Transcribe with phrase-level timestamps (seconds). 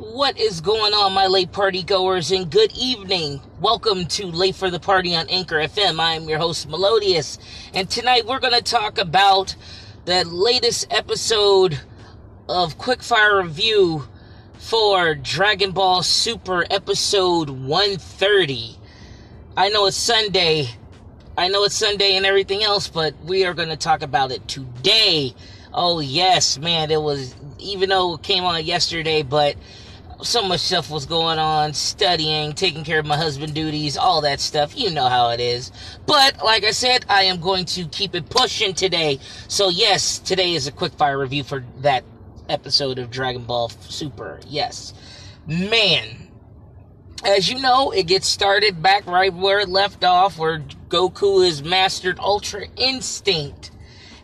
[0.00, 3.38] What is going on, my late party goers, and good evening.
[3.60, 6.00] Welcome to Late for the Party on Anchor FM.
[6.00, 7.36] I am your host, Melodious,
[7.74, 9.54] and tonight we're going to talk about
[10.06, 11.80] the latest episode
[12.48, 14.08] of Quickfire Review
[14.54, 18.78] for Dragon Ball Super episode 130.
[19.54, 20.68] I know it's Sunday.
[21.36, 24.48] I know it's Sunday and everything else, but we are going to talk about it
[24.48, 25.34] today.
[25.74, 29.56] Oh, yes, man, it was, even though it came on yesterday, but
[30.22, 34.40] so much stuff was going on, studying, taking care of my husband duties, all that
[34.40, 34.76] stuff.
[34.76, 35.72] You know how it is.
[36.06, 39.18] But like I said, I am going to keep it pushing today.
[39.48, 42.04] So yes, today is a quick fire review for that
[42.48, 44.40] episode of Dragon Ball Super.
[44.46, 44.92] Yes.
[45.46, 46.28] Man,
[47.24, 51.62] as you know, it gets started back right where it left off, where Goku has
[51.62, 53.70] mastered Ultra Instinct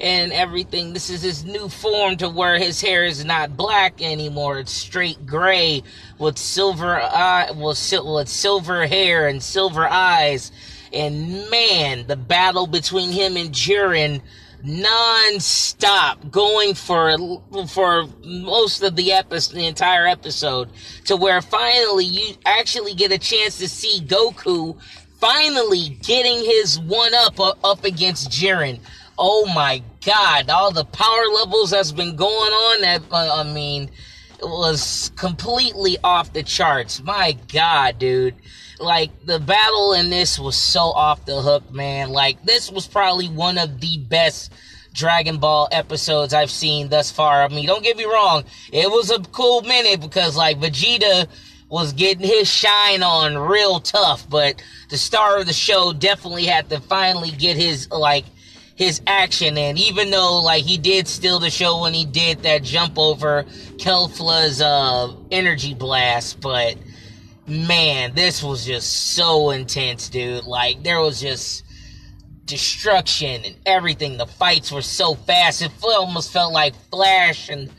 [0.00, 0.92] and everything.
[0.92, 4.58] This is his new form to where his hair is not black anymore.
[4.58, 5.82] It's straight gray
[6.18, 10.52] with silver eye, with, with silver hair and silver eyes.
[10.92, 14.20] And man, the battle between him and Jiren
[14.64, 17.18] non-stop going for
[17.68, 20.70] for most of the episode the entire episode
[21.04, 24.74] to where finally you actually get a chance to see Goku
[25.20, 28.80] finally getting his one up uh, up against Jiren
[29.18, 33.90] oh my god, all the power levels that's been going on that, uh, I mean,
[34.38, 37.02] it was completely off the charts.
[37.02, 38.34] My god, dude.
[38.80, 42.10] Like, the battle in this was so off the hook, man.
[42.10, 44.52] Like, this was probably one of the best
[44.92, 47.42] Dragon Ball episodes I've seen thus far.
[47.42, 51.28] I mean, don't get me wrong, it was a cool minute because, like, Vegeta
[51.68, 56.68] was getting his shine on real tough, but the star of the show definitely had
[56.70, 58.24] to finally get his, like,
[58.74, 59.56] his action.
[59.56, 63.44] And even though like he did steal the show when he did that jump over
[63.76, 66.76] Kefla's uh, energy blast, but
[67.46, 70.44] man, this was just so intense, dude.
[70.44, 71.64] Like there was just
[72.44, 74.16] destruction and everything.
[74.16, 75.62] The fights were so fast.
[75.62, 77.70] It almost felt like Flash and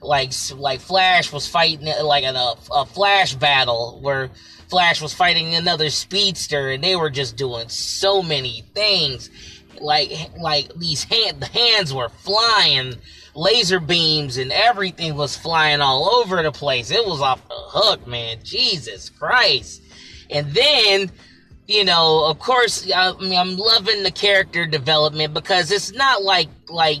[0.00, 4.30] like like Flash was fighting like a, a Flash battle where
[4.68, 9.30] Flash was fighting another speedster and they were just doing so many things
[9.80, 12.94] like like these hand the hands were flying.
[13.36, 16.92] Laser beams and everything was flying all over the place.
[16.92, 18.38] It was off the hook man.
[18.44, 19.82] Jesus christ.
[20.30, 21.10] And then
[21.66, 26.48] you know of course I, mean i'm loving the character development because it's not like
[26.68, 26.98] like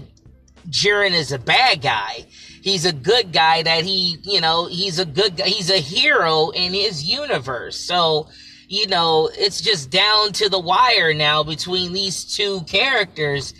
[0.68, 2.26] Jiren is a bad guy.
[2.62, 5.44] He's a good guy that he you know he's a good guy.
[5.44, 7.78] He's a hero in his universe.
[7.78, 8.28] So
[8.68, 13.54] you know, it's just down to the wire now between these two characters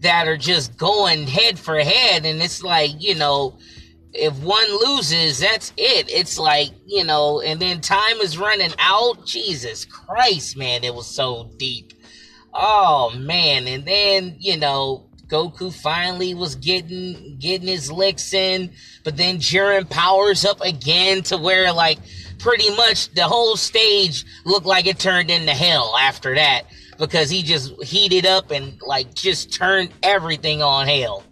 [0.00, 2.24] that are just going head for head.
[2.24, 3.58] And it's like, you know,
[4.12, 6.10] if one loses, that's it.
[6.10, 9.26] It's like, you know, and then time is running out.
[9.26, 11.92] Jesus Christ, man, it was so deep.
[12.52, 18.72] Oh man, and then, you know, Goku finally was getting getting his licks in,
[19.04, 21.98] but then Jiren powers up again to where like
[22.40, 26.62] pretty much the whole stage looked like it turned into hell after that
[26.98, 31.22] because he just heated up and like just turned everything on hell.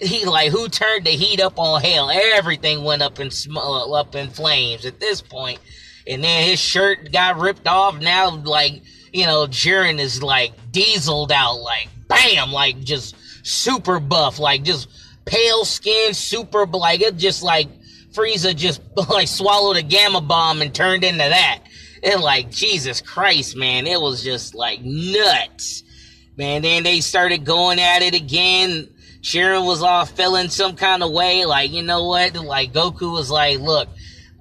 [0.00, 2.10] He like who turned the heat up on hell?
[2.10, 5.58] Everything went up in sm- uh, up in flames at this point.
[6.06, 8.00] And then his shirt got ripped off.
[8.00, 14.38] Now like you know Jiren is like dieseled out like bam like just super buff
[14.38, 14.88] like just
[15.24, 17.68] pale skin super like it just like
[18.12, 21.60] Frieza just like swallowed a gamma bomb and turned into that.
[22.02, 25.82] And like, Jesus Christ, man, it was just like nuts.
[26.36, 28.88] Man, then they started going at it again.
[29.20, 32.34] Sharon was all feeling some kind of way, like, you know what?
[32.34, 33.88] Like, Goku was like, look,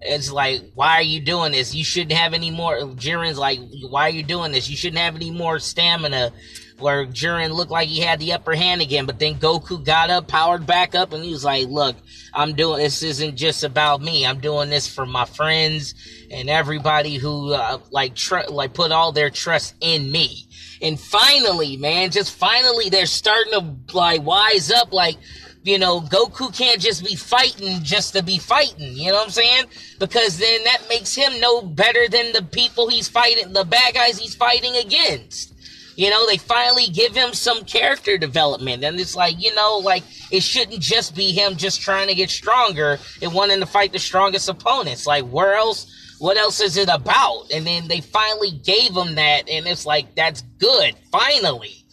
[0.01, 1.75] it's like, why are you doing this?
[1.75, 2.77] You shouldn't have any more.
[2.77, 3.59] Jiren's like,
[3.89, 4.69] why are you doing this?
[4.69, 6.31] You shouldn't have any more stamina
[6.79, 10.27] where Jiren looked like he had the upper hand again, but then Goku got up,
[10.27, 11.95] powered back up, and he was like, "Look,
[12.33, 13.03] I'm doing this.
[13.03, 14.25] Isn't just about me.
[14.25, 15.93] I'm doing this for my friends
[16.31, 20.47] and everybody who uh, like tr- like put all their trust in me."
[20.81, 25.17] And finally, man, just finally, they're starting to like wise up, like.
[25.61, 28.93] You know, Goku can't just be fighting just to be fighting.
[28.93, 29.65] You know what I'm saying?
[29.99, 34.17] Because then that makes him no better than the people he's fighting, the bad guys
[34.17, 35.53] he's fighting against.
[35.99, 38.85] You know, they finally give him some character development.
[38.85, 42.29] And it's like, you know, like it shouldn't just be him just trying to get
[42.29, 45.05] stronger and wanting to fight the strongest opponents.
[45.05, 45.93] Like, where else?
[46.19, 47.51] What else is it about?
[47.53, 51.83] And then they finally gave him that, and it's like, that's good, finally.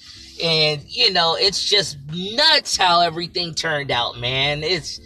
[0.41, 4.63] And, you know, it's just nuts how everything turned out, man.
[4.63, 5.01] It's,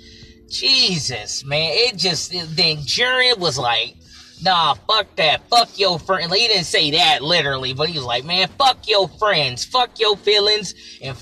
[0.51, 1.71] Jesus, man.
[1.73, 3.95] It just, then Jiren was like,
[4.43, 5.49] nah, fuck that.
[5.49, 6.33] Fuck your friend.
[6.33, 9.65] He didn't say that literally, but he was like, man, fuck your friends.
[9.65, 10.75] Fuck your feelings.
[11.03, 11.17] And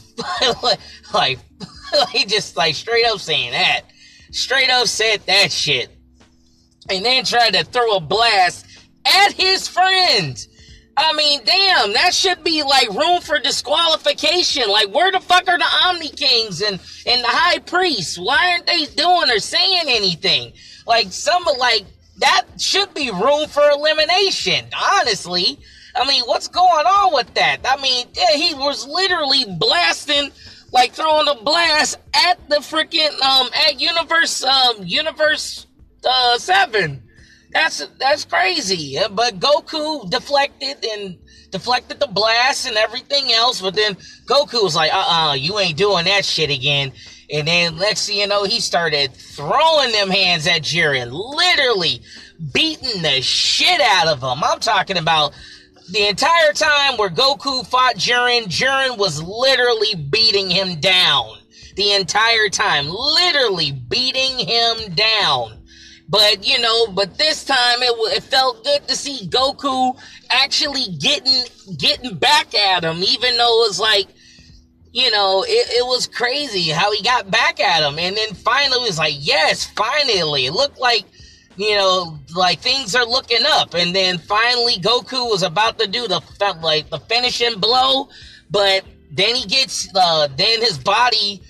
[1.14, 1.38] like,
[2.12, 3.82] he just like straight up saying that.
[4.30, 5.88] Straight up said that shit.
[6.90, 8.66] And then tried to throw a blast
[9.04, 10.48] at his friends.
[11.00, 14.68] I mean, damn, that should be like room for disqualification.
[14.68, 18.18] Like, where the fuck are the Omni Kings and, and the High Priests?
[18.18, 20.54] Why aren't they doing or saying anything?
[20.86, 21.84] Like, some like,
[22.18, 24.66] that should be room for elimination,
[24.98, 25.58] honestly.
[25.94, 27.58] I mean, what's going on with that?
[27.64, 30.30] I mean, yeah, he was literally blasting,
[30.72, 35.66] like throwing a blast at the freaking, um, at Universe, um, Universe,
[36.04, 37.02] uh, 7.
[37.50, 38.98] That's that's crazy.
[39.10, 41.18] But Goku deflected and
[41.50, 43.60] deflected the blast and everything else.
[43.60, 43.94] But then
[44.26, 46.92] Goku was like, uh uh you ain't doing that shit again.
[47.30, 52.00] And then thing you know, he started throwing them hands at Jiren, literally
[52.52, 54.42] beating the shit out of him.
[54.42, 55.34] I'm talking about
[55.90, 61.36] the entire time where Goku fought Jiren, Jiren was literally beating him down.
[61.76, 65.58] The entire time, literally beating him down.
[66.08, 69.96] But you know, but this time it, it felt good to see Goku
[70.30, 71.44] actually getting
[71.76, 74.08] getting back at him, even though it was like,
[74.92, 78.80] you know, it, it was crazy how he got back at him, and then finally
[78.80, 81.04] was like, yes, finally, it looked like.
[81.60, 86.06] You know, like things are looking up, and then finally Goku was about to do
[86.06, 86.20] the
[86.62, 88.08] like the finishing blow,
[88.48, 91.42] but then he gets uh, then his body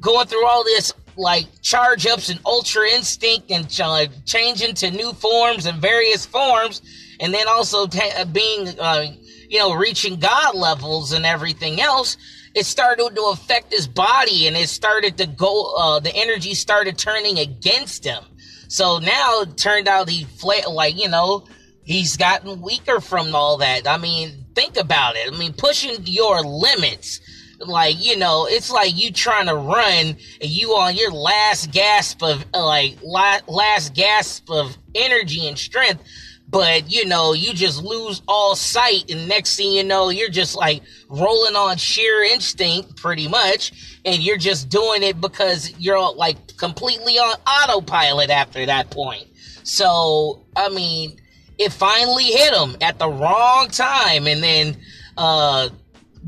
[0.00, 5.12] going through all this like charge ups and ultra instinct and uh, changing to new
[5.14, 6.82] forms and various forms,
[7.20, 9.06] and then also uh, being, uh,
[9.48, 12.16] you know, reaching God levels and everything else.
[12.54, 15.74] It started to affect his body, and it started to go.
[15.76, 18.24] Uh, the energy started turning against him.
[18.68, 21.46] So now it turned out he fla- like you know
[21.82, 23.86] he's gotten weaker from all that.
[23.86, 25.32] I mean, think about it.
[25.32, 27.20] I mean, pushing your limits
[27.60, 32.22] like you know it's like you trying to run and you on your last gasp
[32.22, 36.02] of like last gasp of energy and strength
[36.48, 40.56] but you know you just lose all sight and next thing you know you're just
[40.56, 46.56] like rolling on sheer instinct pretty much and you're just doing it because you're like
[46.56, 49.26] completely on autopilot after that point
[49.62, 51.16] so i mean
[51.58, 54.76] it finally hit him at the wrong time and then
[55.16, 55.68] uh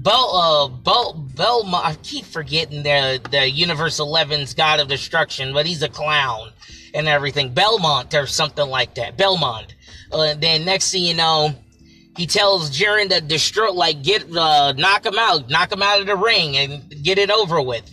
[0.00, 5.66] Bel, uh, Bel, Belmont, I keep forgetting the, the Universe 11's God of Destruction, but
[5.66, 6.52] he's a clown
[6.94, 7.52] and everything.
[7.52, 9.16] Belmont or something like that.
[9.16, 9.74] Belmont.
[10.10, 11.54] Uh, then next thing you know,
[12.16, 16.06] he tells Jiren to destroy, like, get, uh, knock him out, knock him out of
[16.06, 17.88] the ring and get it over with.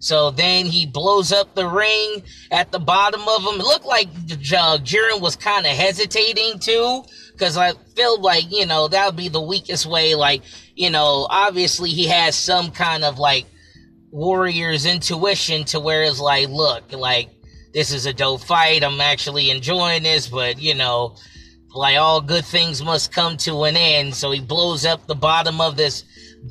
[0.00, 2.22] So then he blows up the ring
[2.52, 3.60] at the bottom of him.
[3.60, 7.02] It looked like uh, Jiren was kind of hesitating too,
[7.32, 10.14] because I feel like, you know, that would be the weakest way.
[10.14, 10.42] Like,
[10.76, 13.46] you know, obviously he has some kind of like
[14.10, 17.30] warrior's intuition to where it's like, look, like,
[17.74, 18.84] this is a dope fight.
[18.84, 21.16] I'm actually enjoying this, but, you know,
[21.78, 24.14] like all good things must come to an end.
[24.14, 26.02] So he blows up the bottom of this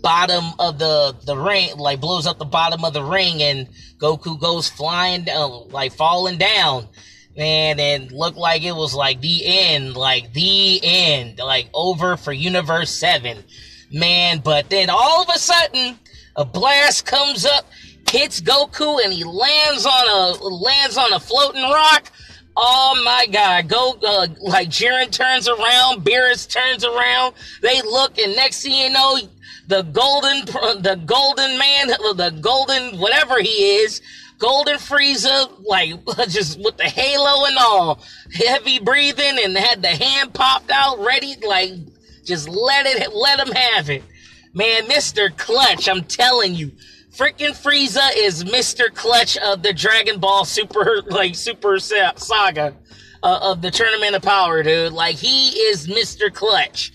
[0.01, 4.39] bottom of the the ring, like blows up the bottom of the ring, and Goku
[4.39, 6.87] goes flying down, like falling down.
[7.35, 12.31] Man, and looked like it was like the end, like the end, like over for
[12.31, 13.43] Universe 7.
[13.91, 15.99] Man, but then all of a sudden,
[16.35, 17.67] a blast comes up,
[18.09, 22.11] hits Goku, and he lands on a lands on a floating rock.
[22.59, 23.67] Oh my God!
[23.67, 27.35] Go uh, like Jiren turns around, Beerus turns around.
[27.61, 29.19] They look, and next thing you know,
[29.67, 30.43] the golden,
[30.81, 34.01] the golden man, the golden whatever he is,
[34.39, 37.99] golden Frieza, like just with the halo and all,
[38.33, 41.73] heavy breathing, and had the hand popped out, ready, like
[42.25, 44.01] just let it, let him have it,
[44.55, 44.87] man.
[44.87, 46.71] Mister Clutch, I'm telling you.
[47.17, 48.93] Freaking Frieza is Mr.
[48.93, 52.75] Clutch of the Dragon Ball Super, like, Super Saga,
[53.23, 54.93] uh, of the Tournament of Power, dude.
[54.93, 56.31] Like, he is Mr.
[56.31, 56.91] Clutch.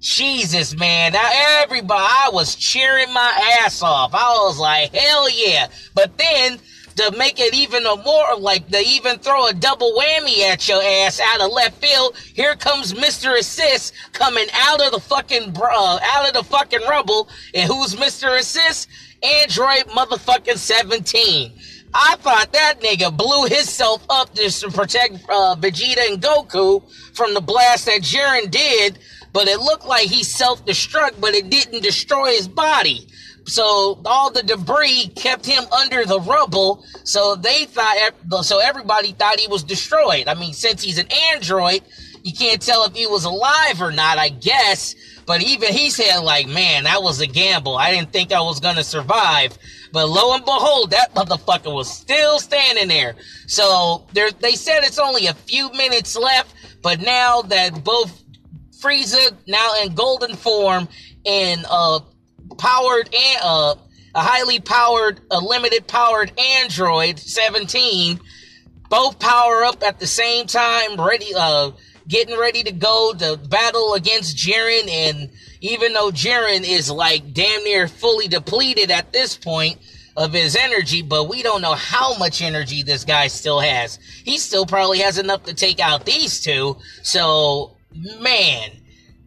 [0.00, 1.14] Jesus, man.
[1.14, 1.30] Now
[1.62, 4.12] everybody, I was cheering my ass off.
[4.12, 5.68] I was like, hell yeah.
[5.94, 6.58] But then,
[6.96, 10.82] to make it even a more, like, to even throw a double whammy at your
[10.82, 13.38] ass out of left field, here comes Mr.
[13.38, 17.28] Assist coming out of the fucking, uh, out of the fucking rubble.
[17.54, 18.38] And who's Mr.
[18.38, 18.88] Assist?
[19.22, 21.52] Android motherfucking 17.
[21.94, 26.82] I thought that nigga blew himself up just to protect uh, Vegeta and Goku
[27.14, 28.98] from the blast that Jiren did
[29.34, 33.06] but it looked like he self-destruct, but it didn't destroy his body.
[33.46, 36.82] so all the debris kept him under the rubble.
[37.02, 37.96] So they thought,
[38.42, 40.28] so everybody thought he was destroyed.
[40.28, 41.82] I mean, since he's an android,
[42.22, 44.94] you can't tell if he was alive or not, I guess.
[45.26, 47.76] But even he said, like, man, that was a gamble.
[47.76, 49.58] I didn't think I was going to survive.
[49.92, 53.16] But lo and behold, that motherfucker was still standing there.
[53.46, 56.54] So they said it's only a few minutes left.
[56.82, 58.23] But now that both
[58.84, 60.88] Frieza, now in golden form,
[61.24, 62.00] and uh,
[62.58, 63.74] powered and uh,
[64.14, 68.20] a highly powered, a limited powered Android 17,
[68.90, 71.70] both power up at the same time, ready, uh,
[72.06, 74.88] getting ready to go to battle against Jiren.
[74.90, 79.78] And even though Jiren is like damn near fully depleted at this point
[80.16, 83.98] of his energy, but we don't know how much energy this guy still has.
[84.24, 86.76] He still probably has enough to take out these two.
[87.02, 87.73] So,
[88.20, 88.70] man.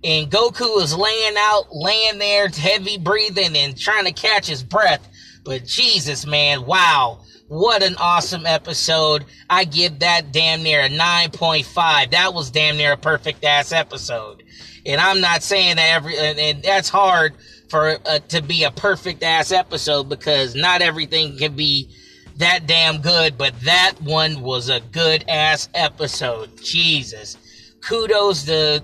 [0.04, 5.08] And Goku is laying out, laying there, heavy breathing and trying to catch his breath.
[5.44, 7.20] But Jesus, man, wow.
[7.48, 9.26] What an awesome episode.
[9.50, 12.12] I give that damn near a 9.5.
[12.12, 14.44] That was damn near a perfect ass episode.
[14.86, 17.36] And I'm not saying that every, and, that's hard
[17.70, 21.90] for uh, to be a perfect ass episode because not everything can be
[22.38, 26.62] that damn good, but that one was a good ass episode.
[26.62, 27.38] Jesus.
[27.82, 28.84] Kudos to,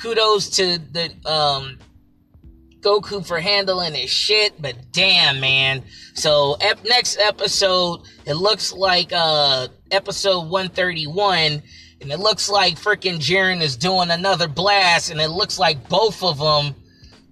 [0.00, 1.78] kudos to the, um,
[2.80, 5.84] Goku for handling his shit, but damn, man.
[6.14, 11.62] So, ep- next episode, it looks like, uh, episode 131,
[12.00, 16.22] and it looks like freaking Jiren is doing another blast, and it looks like both
[16.22, 16.74] of them,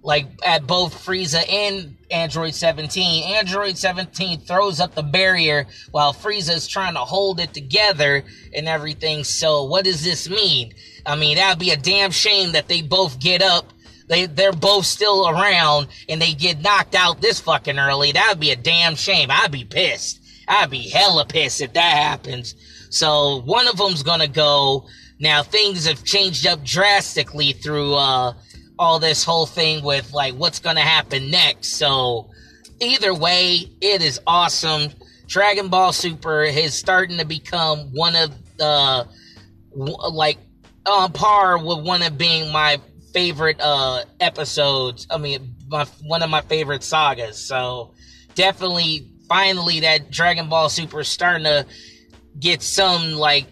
[0.01, 3.23] like, at both Frieza and Android 17.
[3.35, 8.67] Android 17 throws up the barrier while Frieza is trying to hold it together and
[8.67, 9.23] everything.
[9.23, 10.73] So, what does this mean?
[11.05, 13.73] I mean, that would be a damn shame that they both get up
[14.09, 18.11] they they're both still around and they get knocked out this fucking early.
[18.11, 19.29] That would be a damn shame.
[19.31, 20.19] I'd be pissed.
[20.47, 22.55] I'd be hella pissed if that happens.
[22.89, 24.87] So one of them's gonna go.
[25.19, 28.33] Now things have changed up drastically through uh,
[28.79, 31.73] all this whole thing with like what's gonna happen next.
[31.73, 32.29] So
[32.79, 34.91] either way, it is awesome.
[35.27, 39.07] Dragon Ball Super is starting to become one of the
[39.75, 40.37] like
[40.87, 42.79] on par with one of being my
[43.13, 45.05] favorite uh episodes.
[45.11, 47.45] I mean, my, one of my favorite sagas.
[47.45, 47.93] So
[48.33, 51.65] definitely, finally, that Dragon Ball Super is starting to
[52.39, 53.47] get some like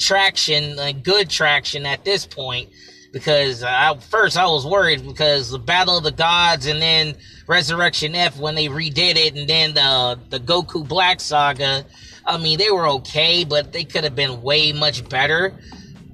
[0.00, 2.70] traction, like good traction at this point.
[3.14, 7.14] Because I, first I was worried because the Battle of the Gods and then
[7.46, 11.86] Resurrection F when they redid it, and then the the Goku Black Saga.
[12.26, 15.54] I mean, they were okay, but they could have been way much better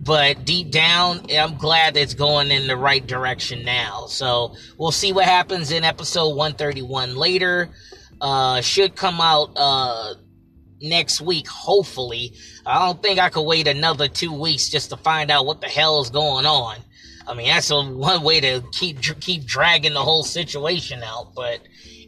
[0.03, 4.07] but deep down, I'm glad it's going in the right direction now.
[4.07, 7.69] So we'll see what happens in episode 131 later.
[8.21, 10.15] Uh, should come out uh,
[10.81, 12.33] next week, hopefully.
[12.65, 15.69] I don't think I could wait another two weeks just to find out what the
[15.69, 16.77] hell is going on.
[17.27, 21.35] I mean, that's a one way to keep keep dragging the whole situation out.
[21.35, 21.61] But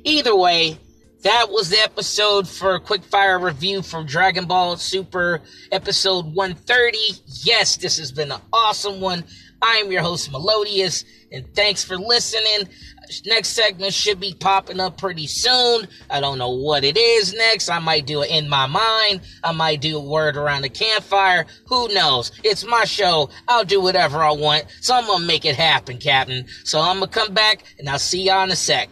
[0.04, 0.78] either way,
[1.22, 5.40] that was the episode for a quick fire review from Dragon Ball Super
[5.70, 6.98] episode 130.
[7.44, 9.24] Yes, this has been an awesome one.
[9.62, 12.68] I am your host, Melodious, and thanks for listening.
[13.26, 15.86] Next segment should be popping up pretty soon.
[16.10, 17.68] I don't know what it is next.
[17.68, 19.20] I might do it in my mind.
[19.44, 21.46] I might do a word around the campfire.
[21.66, 22.32] Who knows?
[22.42, 23.30] It's my show.
[23.48, 24.64] I'll do whatever I want.
[24.80, 26.46] So I'm gonna make it happen, Captain.
[26.64, 28.88] So I'm gonna come back and I'll see y'all in a sec.